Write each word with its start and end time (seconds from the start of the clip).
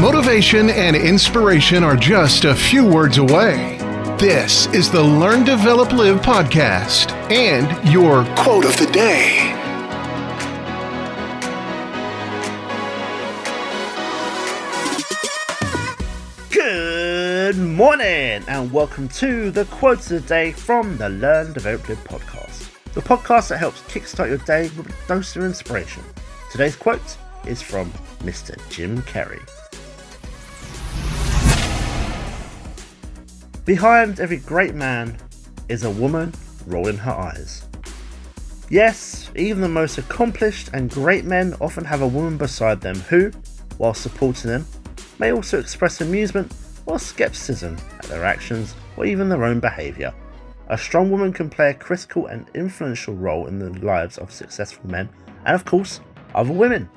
Motivation 0.00 0.70
and 0.70 0.94
inspiration 0.94 1.82
are 1.82 1.96
just 1.96 2.44
a 2.44 2.54
few 2.54 2.86
words 2.86 3.18
away. 3.18 3.78
This 4.16 4.66
is 4.68 4.92
the 4.92 5.02
Learn, 5.02 5.42
Develop, 5.42 5.90
Live 5.90 6.20
podcast 6.20 7.10
and 7.32 7.66
your 7.92 8.24
quote 8.36 8.64
of 8.64 8.76
the 8.76 8.86
day. 8.92 9.52
Good 16.48 17.56
morning 17.58 18.44
and 18.46 18.70
welcome 18.70 19.08
to 19.08 19.50
the 19.50 19.64
quotes 19.64 20.12
of 20.12 20.22
the 20.22 20.28
day 20.28 20.52
from 20.52 20.96
the 20.96 21.08
Learn, 21.08 21.52
Develop, 21.54 21.88
Live 21.88 22.04
podcast. 22.04 22.70
The 22.92 23.00
podcast 23.00 23.48
that 23.48 23.58
helps 23.58 23.80
kickstart 23.82 24.28
your 24.28 24.38
day 24.38 24.70
with 24.76 24.90
a 24.90 25.08
dose 25.08 25.34
of 25.34 25.42
inspiration. 25.42 26.04
Today's 26.52 26.76
quote 26.76 27.16
is 27.48 27.60
from 27.60 27.90
Mr. 28.20 28.56
Jim 28.70 29.02
Carrey. 29.02 29.42
Behind 33.68 34.18
every 34.18 34.38
great 34.38 34.74
man 34.74 35.18
is 35.68 35.84
a 35.84 35.90
woman 35.90 36.32
rolling 36.66 36.96
her 36.96 37.12
eyes. 37.12 37.66
Yes, 38.70 39.30
even 39.36 39.60
the 39.60 39.68
most 39.68 39.98
accomplished 39.98 40.70
and 40.72 40.88
great 40.88 41.26
men 41.26 41.54
often 41.60 41.84
have 41.84 42.00
a 42.00 42.08
woman 42.08 42.38
beside 42.38 42.80
them 42.80 42.98
who, 43.00 43.30
while 43.76 43.92
supporting 43.92 44.50
them, 44.50 44.66
may 45.18 45.32
also 45.32 45.60
express 45.60 46.00
amusement 46.00 46.50
or 46.86 46.98
skepticism 46.98 47.76
at 47.98 48.06
their 48.06 48.24
actions 48.24 48.74
or 48.96 49.04
even 49.04 49.28
their 49.28 49.44
own 49.44 49.60
behaviour. 49.60 50.14
A 50.68 50.78
strong 50.78 51.10
woman 51.10 51.30
can 51.30 51.50
play 51.50 51.68
a 51.68 51.74
critical 51.74 52.28
and 52.28 52.50
influential 52.54 53.16
role 53.16 53.48
in 53.48 53.58
the 53.58 53.68
lives 53.84 54.16
of 54.16 54.32
successful 54.32 54.90
men 54.90 55.10
and, 55.44 55.54
of 55.54 55.66
course, 55.66 56.00
other 56.34 56.54
women, 56.54 56.88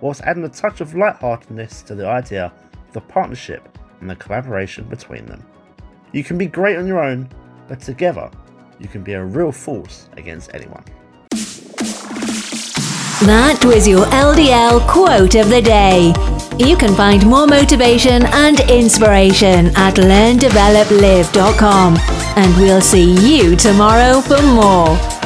whilst 0.00 0.22
adding 0.22 0.42
a 0.42 0.48
touch 0.48 0.80
of 0.80 0.96
lightheartedness 0.96 1.82
to 1.82 1.94
the 1.94 2.08
idea 2.08 2.52
of 2.74 2.92
the 2.92 3.02
partnership 3.02 3.68
and 4.00 4.10
the 4.10 4.16
collaboration 4.16 4.82
between 4.88 5.24
them. 5.24 5.44
You 6.12 6.24
can 6.24 6.38
be 6.38 6.46
great 6.46 6.76
on 6.76 6.86
your 6.86 7.00
own, 7.00 7.28
but 7.66 7.80
together, 7.80 8.30
you 8.78 8.88
can 8.88 9.02
be 9.02 9.12
a 9.12 9.24
real 9.24 9.52
force 9.52 10.08
against 10.16 10.54
anyone. 10.54 10.84
That 13.26 13.64
was 13.64 13.88
your 13.88 14.06
LDL 14.06 14.86
quote 14.86 15.34
of 15.34 15.50
the 15.50 15.60
day. 15.60 16.14
You 16.56 16.76
can 16.76 16.94
find 16.94 17.26
more 17.26 17.46
motivation 17.46 18.24
and 18.26 18.60
inspiration 18.70 19.66
at 19.76 19.96
learndeveloplive.com. 19.96 21.96
And 22.36 22.56
we'll 22.56 22.80
see 22.80 23.14
you 23.26 23.56
tomorrow 23.56 24.20
for 24.20 24.40
more. 24.42 25.17